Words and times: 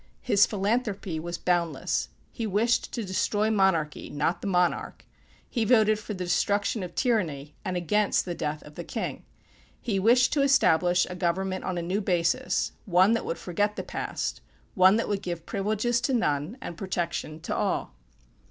His 0.23 0.47
philanthrophy 0.47 1.19
was 1.21 1.37
boundless. 1.37 2.09
He 2.31 2.47
wished 2.47 2.91
to 2.93 3.05
destroy 3.05 3.51
monarchy 3.51 4.09
not 4.09 4.41
the 4.41 4.47
monarch. 4.47 5.05
He 5.47 5.63
voted 5.63 5.99
for 5.99 6.15
the 6.15 6.23
destruction 6.23 6.81
of 6.81 6.95
tyranny, 6.95 7.53
and 7.63 7.77
against 7.77 8.25
the 8.25 8.33
death 8.33 8.63
of 8.63 8.73
the 8.73 8.83
king. 8.83 9.25
He 9.79 9.99
wished 9.99 10.33
to 10.33 10.41
establish 10.41 11.05
a 11.05 11.13
government 11.15 11.65
on 11.65 11.77
a 11.77 11.83
new 11.83 12.01
basis; 12.01 12.71
one 12.87 13.13
that 13.13 13.25
would 13.25 13.37
forget 13.37 13.75
the 13.75 13.83
past; 13.83 14.41
one 14.73 14.95
that 14.95 15.07
would 15.07 15.21
give 15.21 15.45
privileges 15.45 16.01
to 16.01 16.15
none, 16.15 16.57
and 16.61 16.77
protection 16.77 17.39
to 17.41 17.55
all. 17.55 17.93